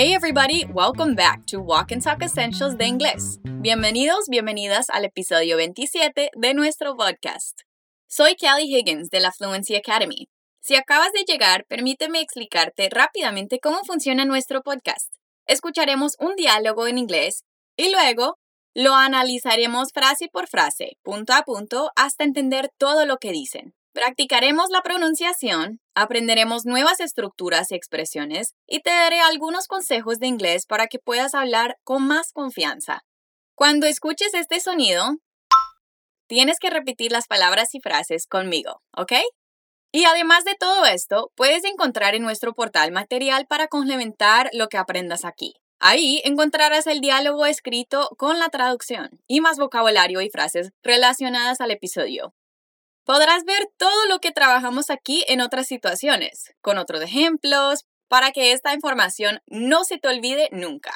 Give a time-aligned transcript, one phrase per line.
[0.00, 3.38] Hey everybody, welcome back to Walk and Talk Essentials de Inglés.
[3.44, 7.60] Bienvenidos, bienvenidas al episodio 27 de nuestro podcast.
[8.08, 10.30] Soy Kelly Higgins de la Fluency Academy.
[10.62, 15.12] Si acabas de llegar, permíteme explicarte rápidamente cómo funciona nuestro podcast.
[15.46, 17.44] Escucharemos un diálogo en inglés
[17.76, 18.38] y luego
[18.72, 23.74] lo analizaremos frase por frase, punto a punto, hasta entender todo lo que dicen.
[23.92, 30.64] Practicaremos la pronunciación, aprenderemos nuevas estructuras y expresiones y te daré algunos consejos de inglés
[30.66, 33.00] para que puedas hablar con más confianza.
[33.56, 35.16] Cuando escuches este sonido,
[36.28, 39.12] tienes que repetir las palabras y frases conmigo, ¿ok?
[39.92, 44.78] Y además de todo esto, puedes encontrar en nuestro portal material para complementar lo que
[44.78, 45.54] aprendas aquí.
[45.80, 51.72] Ahí encontrarás el diálogo escrito con la traducción y más vocabulario y frases relacionadas al
[51.72, 52.34] episodio.
[53.04, 58.52] Podrás ver todo lo que trabajamos aquí en otras situaciones, con otros ejemplos, para que
[58.52, 60.92] esta información no se te olvide nunca.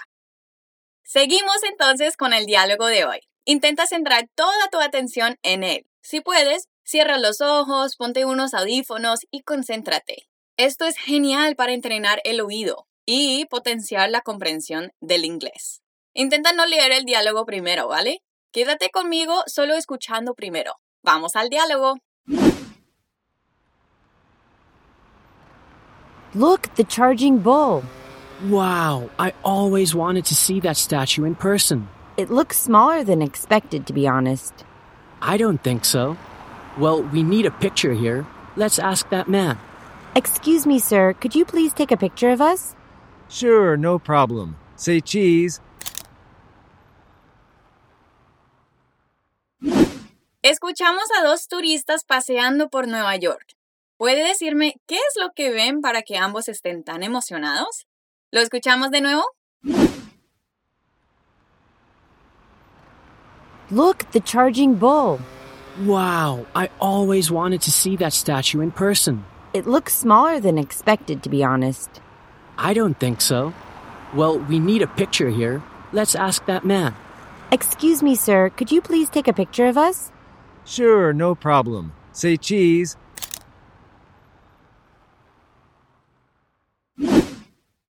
[1.02, 3.20] Seguimos entonces con el diálogo de hoy.
[3.44, 5.86] Intenta centrar toda tu atención en él.
[6.00, 10.28] Si puedes, cierra los ojos, ponte unos audífonos y concéntrate.
[10.56, 15.82] Esto es genial para entrenar el oído y potenciar la comprensión del inglés.
[16.14, 18.22] Intenta no leer el diálogo primero, ¿vale?
[18.52, 20.80] Quédate conmigo solo escuchando primero.
[21.04, 21.98] Vamos al diálogo.
[26.34, 27.84] Look, the charging bull.
[28.48, 31.88] Wow, I always wanted to see that statue in person.
[32.16, 34.64] It looks smaller than expected, to be honest.
[35.20, 36.16] I don't think so.
[36.78, 38.26] Well, we need a picture here.
[38.56, 39.58] Let's ask that man.
[40.16, 42.74] Excuse me, sir, could you please take a picture of us?
[43.28, 44.56] Sure, no problem.
[44.76, 45.60] Say cheese.
[50.44, 53.54] Escuchamos a dos turistas paseando por Nueva York.
[53.96, 57.86] ¿Puede decirme qué es lo que ven para que ambos estén tan emocionados?
[58.30, 59.22] ¿Lo escuchamos de nuevo?
[63.70, 65.18] Look, the charging bull.
[65.86, 69.24] Wow, I always wanted to see that statue in person.
[69.54, 72.02] It looks smaller than expected, to be honest.
[72.58, 73.54] I don't think so.
[74.14, 75.62] Well, we need a picture here.
[75.94, 76.94] Let's ask that man.
[77.50, 80.10] Excuse me, sir, could you please take a picture of us?
[80.64, 81.92] Sure, no problem.
[82.12, 82.96] Say cheese.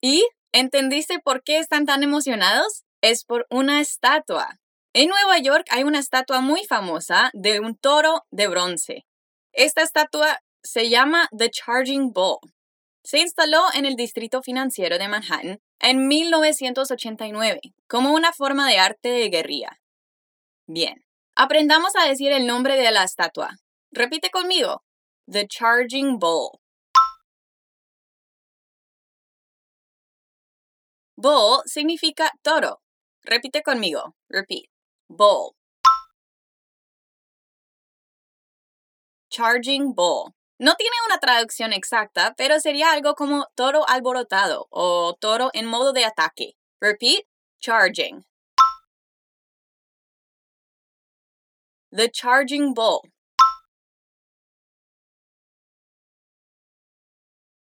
[0.02, 2.84] ¿Y entendiste por qué están tan emocionados?
[3.02, 4.59] Es por una estatua.
[4.94, 9.06] En Nueva York hay una estatua muy famosa de un toro de bronce.
[9.53, 12.40] Esta estatua se llama The Charging Bull.
[13.03, 19.09] Se instaló en el distrito financiero de Manhattan en 1989 como una forma de arte
[19.09, 19.80] de guerrilla.
[20.68, 21.03] Bien,
[21.41, 23.57] aprendamos a decir el nombre de la estatua.
[23.91, 24.84] Repite conmigo.
[25.25, 26.59] The Charging Bull.
[31.16, 32.81] Bull significa toro.
[33.24, 34.16] Repite conmigo.
[34.29, 34.69] Repeat.
[35.09, 35.56] Bull.
[39.31, 40.34] Charging Bull.
[40.59, 45.91] No tiene una traducción exacta, pero sería algo como toro alborotado o toro en modo
[45.91, 46.53] de ataque.
[46.79, 47.23] Repeat.
[47.59, 48.25] Charging.
[51.94, 53.02] The Charging Bull.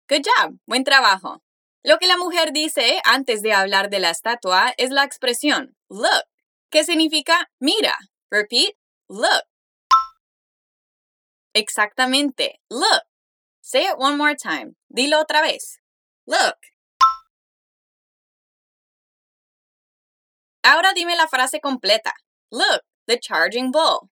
[0.08, 0.58] Good job.
[0.66, 1.42] Buen trabajo.
[1.82, 6.24] Lo que la mujer dice antes de hablar de la estatua es la expresión look,
[6.70, 7.96] que significa mira.
[8.30, 8.76] Repeat.
[9.08, 9.44] Look.
[11.52, 12.60] Exactamente.
[12.70, 13.02] Look.
[13.60, 14.76] Say it one more time.
[14.88, 15.80] Dilo otra vez.
[16.26, 16.56] Look.
[20.62, 22.12] Ahora dime la frase completa.
[22.52, 24.10] Look, the charging bull.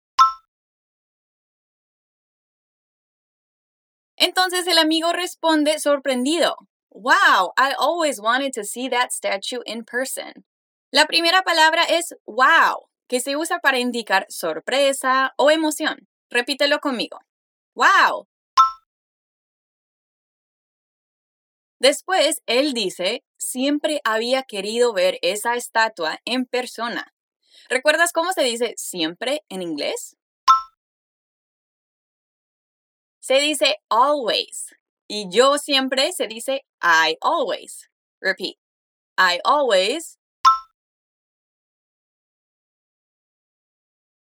[4.25, 6.56] Entonces el amigo responde sorprendido.
[6.91, 10.45] Wow, I always wanted to see that statue in person.
[10.91, 16.07] La primera palabra es wow, que se usa para indicar sorpresa o emoción.
[16.29, 17.19] Repítelo conmigo.
[17.75, 18.29] Wow.
[21.80, 27.13] Después, él dice, siempre había querido ver esa estatua en persona.
[27.68, 30.15] ¿Recuerdas cómo se dice siempre en inglés?
[33.24, 34.75] Se dice always.
[35.08, 37.90] Y yo siempre se dice I always.
[38.20, 38.58] Repeat.
[39.18, 40.18] I always.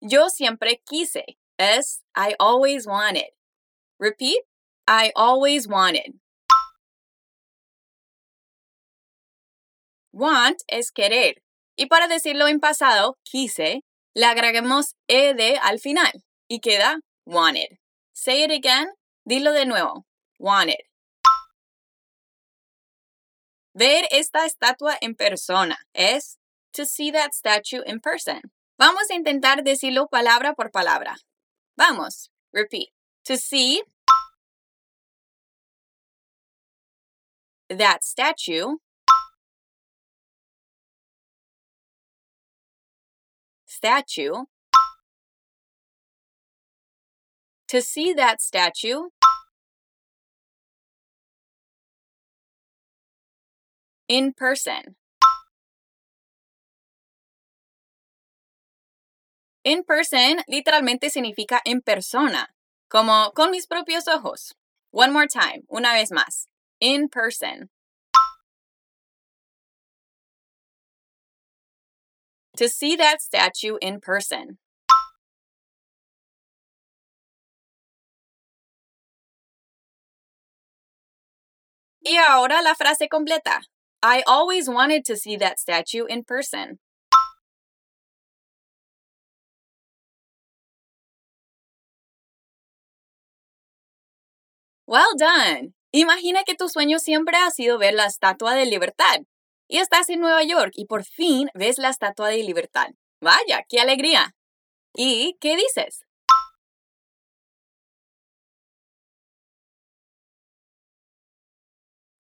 [0.03, 1.39] Yo siempre quise.
[1.59, 3.31] Es I always wanted.
[3.99, 4.43] Repeat.
[4.87, 6.21] I always wanted.
[10.13, 11.43] Want es querer.
[11.75, 13.83] Y para decirlo en pasado, quise,
[14.15, 17.79] le agregamos ed al final y queda wanted.
[18.21, 18.89] Say it again.
[19.27, 20.05] Dilo de nuevo.
[20.39, 20.83] Wanted.
[23.75, 25.79] ver esta estatua en persona.
[25.95, 26.37] Es
[26.75, 28.43] to see that statue in person.
[28.79, 31.17] Vamos a intentar decirlo palabra por palabra.
[31.79, 32.89] Vamos, repeat.
[33.25, 33.83] To see
[37.71, 38.77] that statue
[43.67, 44.45] statue
[47.71, 49.11] to see that statue
[54.09, 54.97] in person
[59.63, 62.49] In person literalmente significa en persona,
[62.89, 64.55] como con mis propios ojos.
[64.91, 66.49] One more time, una vez más.
[66.81, 67.69] In person.
[72.57, 74.59] To see that statue in person.
[82.11, 83.61] Y ahora la frase completa.
[84.03, 86.81] I always wanted to see that statue in person.
[94.89, 95.75] Well done.
[95.93, 99.21] Imagina que tu sueño siempre ha sido ver la Estatua de Libertad.
[99.69, 102.89] Y estás en Nueva York y por fin ves la Estatua de Libertad.
[103.21, 104.35] Vaya, qué alegría.
[104.97, 106.05] ¿Y qué dices?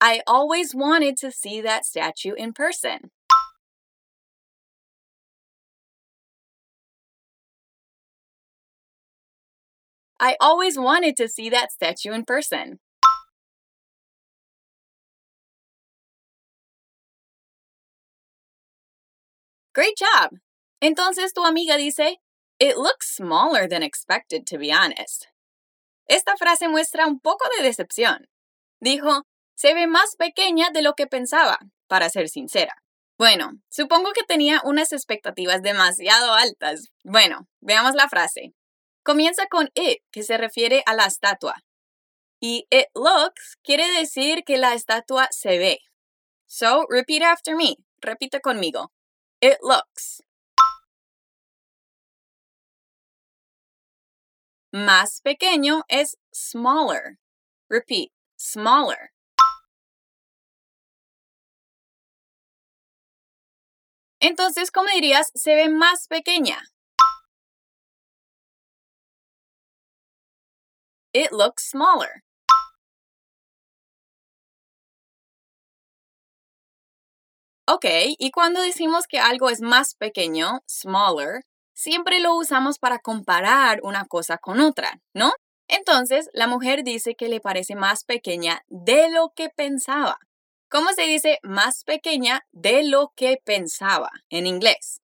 [0.01, 3.11] I always wanted to see that statue in person.
[10.21, 12.79] I always wanted to see that statue in person.
[19.73, 20.31] Great job.
[20.81, 22.17] Entonces tu amiga dice,
[22.59, 25.27] It looks smaller than expected, to be honest.
[26.09, 28.25] Esta frase muestra un poco de decepción.
[28.83, 29.23] Dijo,
[29.59, 32.81] se ve más pequeña de lo que pensaba, para ser sincera.
[33.17, 36.87] Bueno, supongo que tenía unas expectativas demasiado altas.
[37.03, 38.53] Bueno, veamos la frase.
[39.03, 41.55] Comienza con it, que se refiere a la estatua.
[42.39, 45.79] Y it looks quiere decir que la estatua se ve.
[46.47, 47.75] So, repeat after me.
[48.01, 48.93] Repite conmigo.
[49.41, 50.23] It looks.
[54.71, 57.17] Más pequeño es smaller.
[57.69, 58.11] Repeat.
[58.37, 59.11] Smaller.
[64.29, 66.61] Entonces, ¿cómo dirías se ve más pequeña?
[71.13, 72.21] It looks smaller.
[77.67, 77.85] Ok,
[78.19, 81.41] y cuando decimos que algo es más pequeño, smaller,
[81.73, 85.31] siempre lo usamos para comparar una cosa con otra, ¿no?
[85.67, 90.19] Entonces, la mujer dice que le parece más pequeña de lo que pensaba.
[90.69, 95.01] ¿Cómo se dice más pequeña de lo que pensaba en inglés?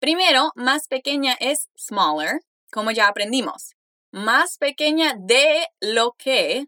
[0.00, 2.40] Primero, más pequeña es smaller,
[2.72, 3.74] como ya aprendimos
[4.12, 6.66] más pequeña de lo que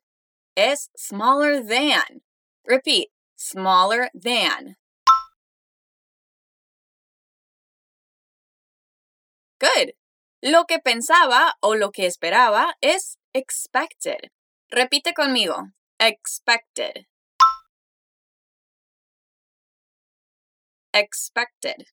[0.55, 2.23] es smaller than.
[2.65, 4.77] Repeat, smaller than.
[9.59, 9.95] Good.
[10.43, 14.31] Lo que pensaba o lo que esperaba es expected.
[14.69, 15.73] Repite conmigo.
[15.99, 17.07] Expected.
[20.95, 21.87] Expected.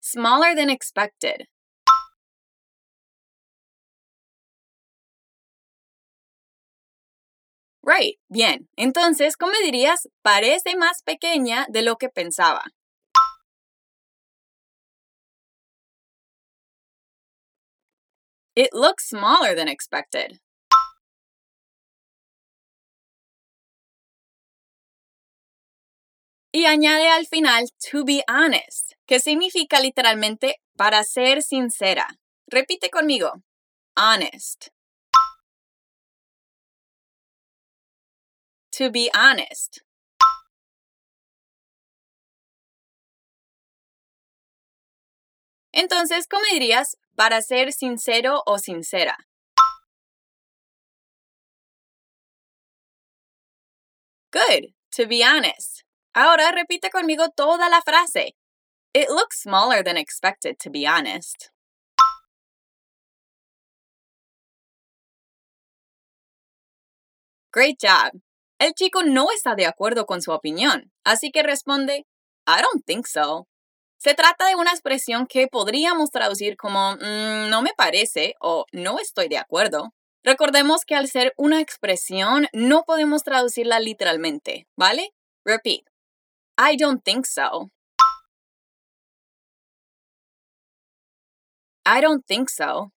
[0.00, 1.46] Smaller than expected.
[7.82, 8.68] Right, bien.
[8.76, 10.08] Entonces, ¿cómo dirías?
[10.22, 12.62] Parece más pequeña de lo que pensaba.
[18.56, 20.38] It looks smaller than expected.
[26.56, 32.06] Y añade al final to be honest, que significa literalmente para ser sincera.
[32.46, 33.42] Repite conmigo.
[33.96, 34.68] Honest.
[38.70, 39.78] To be honest.
[45.72, 49.16] Entonces, ¿cómo dirías para ser sincero o sincera?
[54.30, 54.72] Good.
[54.96, 55.83] To be honest.
[56.14, 58.36] Ahora repite conmigo toda la frase.
[58.94, 61.50] It looks smaller than expected, to be honest.
[67.52, 68.12] Great job.
[68.60, 72.06] El chico no está de acuerdo con su opinión, así que responde,
[72.46, 73.48] I don't think so.
[73.98, 79.00] Se trata de una expresión que podríamos traducir como mm, no me parece o no
[79.00, 79.92] estoy de acuerdo.
[80.22, 85.12] Recordemos que al ser una expresión no podemos traducirla literalmente, ¿vale?
[85.44, 85.93] Repeat.
[86.56, 87.70] I don't think so.
[91.84, 92.92] I don't think so.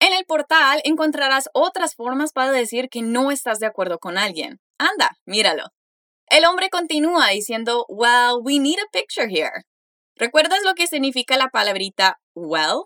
[0.00, 4.60] En el portal encontrarás otras formas para decir que no estás de acuerdo con alguien.
[4.78, 5.64] Anda, míralo.
[6.28, 9.64] El hombre continúa diciendo, Well, we need a picture here.
[10.16, 12.84] ¿Recuerdas lo que significa la palabrita well?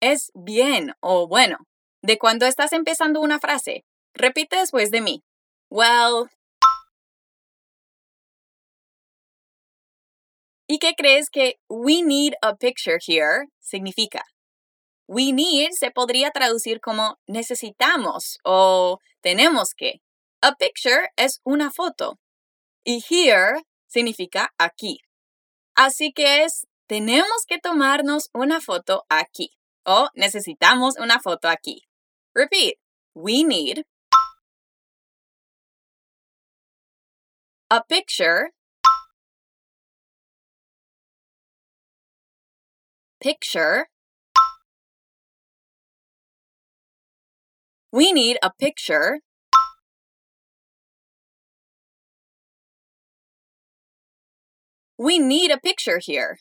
[0.00, 1.58] Es bien o bueno.
[2.02, 3.84] De cuando estás empezando una frase,
[4.14, 5.22] repite después de mí.
[5.74, 6.28] Well.
[10.68, 14.20] ¿Y qué crees que we need a picture here significa?
[15.08, 20.02] We need se podría traducir como necesitamos o tenemos que.
[20.42, 22.18] A picture es una foto
[22.84, 24.98] y here significa aquí.
[25.74, 29.52] Así que es, tenemos que tomarnos una foto aquí
[29.86, 31.80] o necesitamos una foto aquí.
[32.34, 32.74] Repeat.
[33.14, 33.84] We need
[37.72, 38.50] a picture
[43.18, 43.86] picture
[47.90, 49.20] We need a picture
[54.98, 56.38] We need a picture here.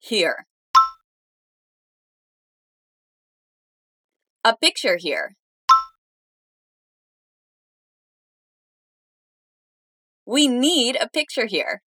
[0.00, 0.46] Here.
[4.44, 5.36] A picture here.
[10.26, 11.82] We need a picture here.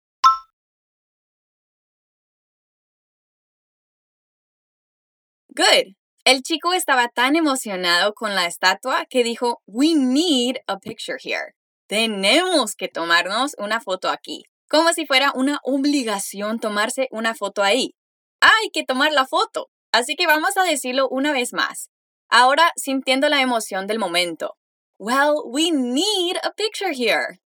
[5.53, 5.95] Good.
[6.23, 11.55] El chico estaba tan emocionado con la estatua que dijo, We need a picture here.
[11.89, 14.43] Tenemos que tomarnos una foto aquí.
[14.69, 17.95] Como si fuera una obligación tomarse una foto ahí.
[18.39, 19.69] Hay que tomar la foto.
[19.91, 21.89] Así que vamos a decirlo una vez más.
[22.29, 24.55] Ahora sintiendo la emoción del momento.
[24.97, 27.39] Well, we need a picture here.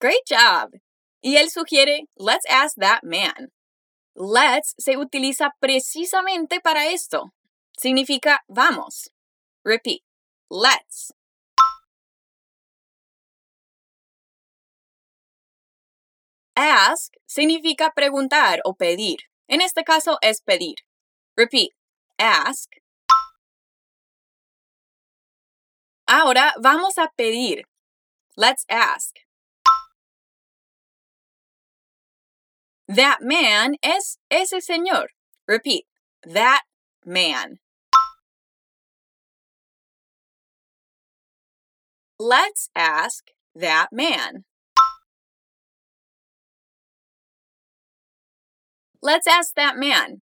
[0.00, 0.70] Great job.
[1.22, 3.50] Y él sugiere, let's ask that man.
[4.14, 7.32] Let's se utiliza precisamente para esto.
[7.78, 9.10] Significa vamos.
[9.64, 10.02] Repeat.
[10.50, 11.12] Let's.
[16.56, 19.18] Ask significa preguntar o pedir.
[19.48, 20.76] En este caso es pedir.
[21.36, 21.70] Repeat.
[22.18, 22.70] Ask.
[26.06, 27.64] Ahora vamos a pedir.
[28.36, 29.16] Let's ask.
[32.86, 35.08] That man es ese señor.
[35.48, 35.86] Repeat.
[36.22, 36.62] That
[37.04, 37.58] man.
[42.18, 43.24] Let's ask
[43.56, 44.44] that man.
[49.04, 50.22] Let's ask that man.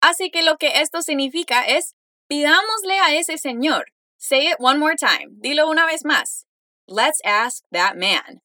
[0.00, 1.96] Así que lo que esto significa es,
[2.28, 3.86] pidámosle a ese señor.
[4.16, 5.30] Say it one more time.
[5.40, 6.46] Dilo una vez más.
[6.86, 8.40] Let's ask that man.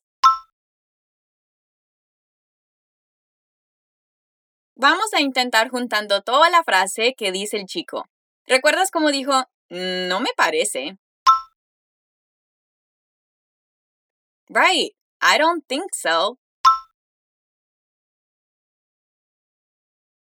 [4.76, 8.10] Vamos a intentar juntando toda la frase que dice el chico.
[8.48, 10.98] ¿Recuerdas cómo dijo, no me parece?
[14.48, 16.38] Right, I don't think so.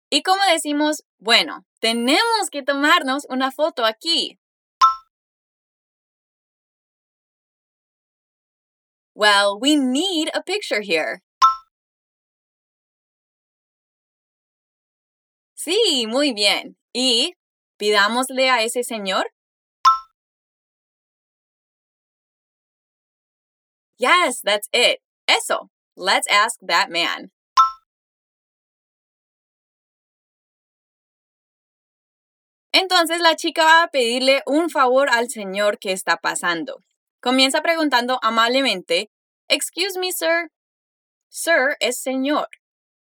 [0.10, 4.38] Y como decimos, bueno, tenemos que tomarnos una foto aquí.
[9.16, 11.24] Well, we need a picture here.
[15.56, 16.78] Sí, muy bien.
[16.94, 17.34] ¿Y
[17.78, 19.32] pidámosle a ese señor?
[24.04, 25.00] Yes, that's it.
[25.30, 25.70] Eso.
[25.96, 27.32] Let's ask that man.
[32.74, 36.82] Entonces la chica va a pedirle un favor al señor que está pasando.
[37.22, 39.10] Comienza preguntando amablemente,
[39.48, 40.50] Excuse me, sir.
[41.30, 42.48] Sir es señor.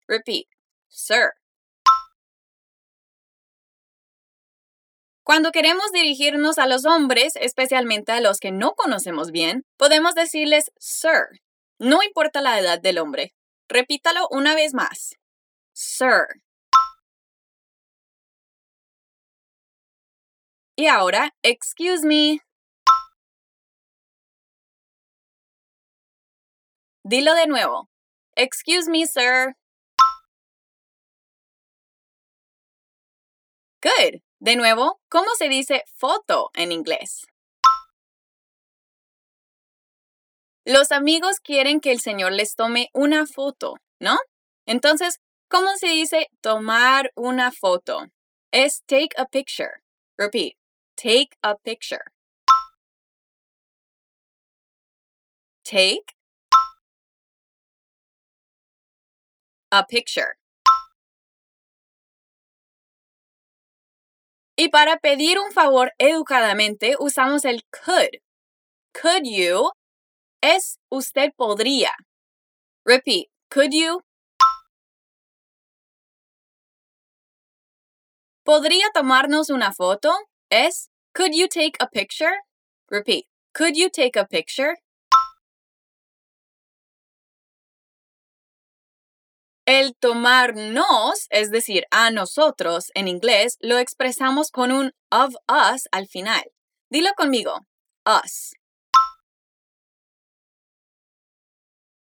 [0.09, 0.47] Repeat,
[0.89, 1.33] sir.
[5.27, 10.71] Cuando queremos dirigirnos a los hombres, especialmente a los que no conocemos bien, podemos decirles
[10.79, 11.41] sir.
[11.81, 13.35] No importa la edad del hombre.
[13.69, 15.17] Repítalo una vez más.
[15.73, 16.27] Sir.
[20.77, 22.39] Y ahora, excuse me.
[27.03, 27.89] Dilo de nuevo.
[28.37, 29.57] Excuse me, sir.
[33.83, 34.26] Good.
[34.39, 37.27] De nuevo, ¿cómo se dice foto en inglés?
[40.67, 44.19] Los amigos quieren que el señor les tome una foto, ¿no?
[44.67, 48.09] Entonces, ¿cómo se dice tomar una foto?
[48.53, 49.83] Es take a picture.
[50.19, 50.55] Repeat,
[50.97, 52.05] take a picture.
[55.65, 56.15] Take
[59.71, 60.37] a picture.
[64.59, 68.09] Y para pedir un favor educadamente usamos el could.
[68.95, 69.71] Could you
[70.41, 71.93] es usted podría.
[72.87, 74.01] Repeat, could you?
[78.45, 80.15] ¿Podría tomarnos una foto?
[80.51, 82.33] Es could you take a picture?
[82.89, 84.77] Repeat, could you take a picture?
[89.67, 96.07] El tomarnos, es decir, a nosotros en inglés, lo expresamos con un of us al
[96.07, 96.45] final.
[96.89, 97.67] Dilo conmigo.
[98.07, 98.53] Us.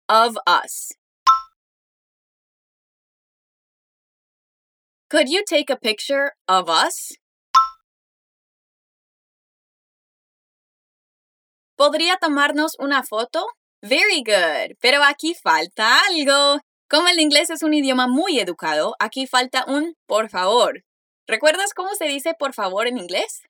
[0.10, 0.98] Of us.
[5.12, 7.20] Could you take a picture of us?
[11.78, 13.46] ¿Podría tomarnos una foto?
[13.84, 14.76] Very good.
[14.82, 16.60] Pero aquí falta algo.
[16.90, 20.84] Como el inglés es un idioma muy educado, aquí falta un por favor.
[21.28, 23.44] ¿Recuerdas cómo se dice por favor en inglés?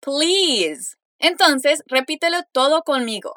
[0.00, 0.96] Please.
[1.18, 3.34] Entonces, repítelo todo conmigo.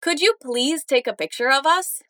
[0.00, 2.02] Could you please take a picture of us?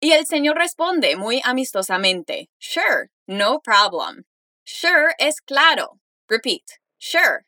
[0.00, 4.24] Y el señor responde muy amistosamente, Sure, no problem.
[4.64, 6.00] Sure es claro.
[6.28, 7.46] Repeat, sure.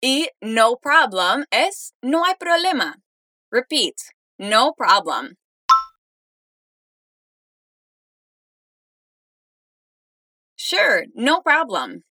[0.00, 3.02] Y no problem es no hay problema.
[3.50, 3.96] Repeat,
[4.38, 5.36] no problem.
[10.56, 12.04] Sure, no problem.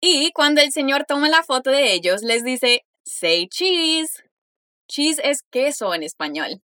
[0.00, 4.22] Y cuando el señor toma la foto de ellos, les dice, say cheese.
[4.86, 6.62] Cheese es queso en español.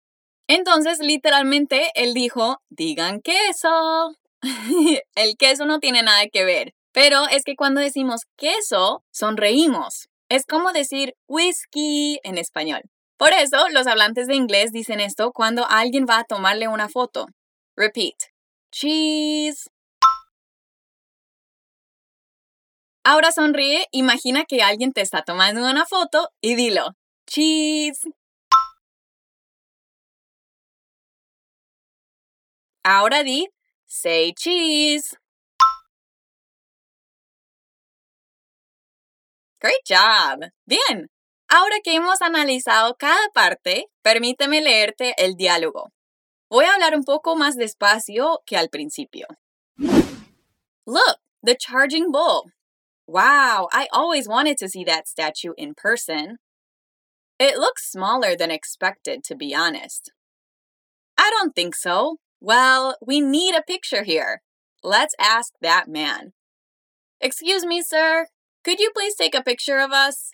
[0.46, 4.14] Entonces, literalmente, él dijo, digan queso.
[5.14, 10.08] el queso no tiene nada que ver, pero es que cuando decimos queso, sonreímos.
[10.28, 12.82] Es como decir whisky en español.
[13.16, 17.26] Por eso los hablantes de inglés dicen esto cuando alguien va a tomarle una foto.
[17.76, 18.14] Repeat.
[18.72, 19.70] Cheese.
[23.04, 26.94] Ahora sonríe, imagina que alguien te está tomando una foto y dilo.
[27.26, 28.08] Cheese.
[32.82, 33.48] Ahora di
[33.96, 35.16] Say cheese.
[39.60, 40.50] Great job.
[40.66, 41.06] Bien.
[41.48, 45.92] Ahora que hemos analizado cada parte, permíteme leerte el diálogo.
[46.50, 49.28] Voy a hablar un poco más despacio que al principio.
[49.78, 52.50] Look, the charging bull.
[53.06, 56.38] Wow, I always wanted to see that statue in person.
[57.38, 60.10] It looks smaller than expected, to be honest.
[61.16, 62.18] I don't think so.
[62.44, 64.42] Well, we need a picture here.
[64.82, 66.34] Let's ask that man.
[67.18, 68.26] Excuse me, sir.
[68.62, 70.32] Could you please take a picture of us?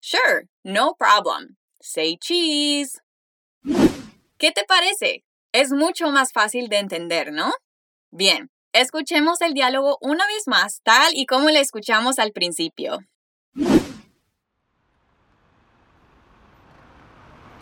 [0.00, 1.56] Sure, no problem.
[1.80, 3.00] Say cheese.
[3.64, 5.22] ¿Qué te parece?
[5.54, 7.52] Es mucho más fácil de entender, ¿no?
[8.10, 12.98] Bien, escuchemos el diálogo una vez más, tal y como le escuchamos al principio.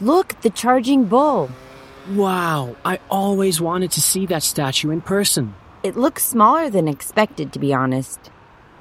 [0.01, 1.51] Look, the charging bull.
[2.11, 5.55] Wow, I always wanted to see that statue in person.
[5.83, 8.31] It looks smaller than expected, to be honest.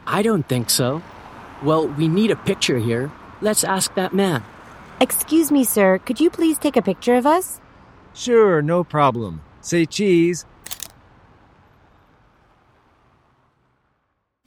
[0.05, 1.03] I don't think so.
[1.61, 3.11] Well, we need a picture here.
[3.41, 4.43] Let's ask that man.
[5.01, 7.59] Excuse me, sir, could you please take a picture of us?
[8.13, 9.41] Sure, no problem.
[9.59, 10.45] Say cheese.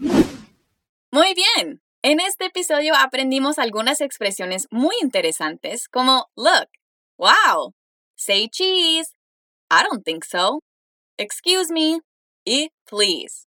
[0.01, 1.81] Muy bien.
[2.03, 6.69] En este episodio aprendimos algunas expresiones muy interesantes como look,
[7.19, 7.75] wow,
[8.21, 9.15] Say cheese.
[9.71, 10.61] I don't think so.
[11.17, 12.01] Excuse me.
[12.45, 13.47] Y please.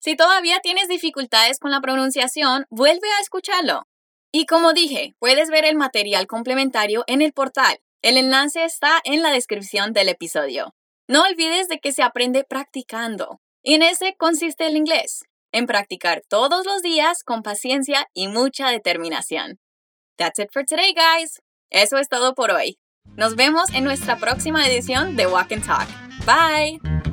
[0.00, 3.86] Si todavía tienes dificultades con la pronunciación, vuelve a escucharlo.
[4.32, 7.78] Y como dije, puedes ver el material complementario en el portal.
[8.02, 10.74] El enlace está en la descripción del episodio.
[11.06, 13.40] No olvides de que se aprende practicando.
[13.62, 18.68] Y en ese consiste el inglés, en practicar todos los días con paciencia y mucha
[18.70, 19.60] determinación.
[20.16, 21.40] That's it for today, guys.
[21.70, 22.81] Eso es todo por hoy.
[23.16, 25.88] Nos vemos en nuestra próxima edición de Walk and Talk.
[26.24, 27.11] Bye.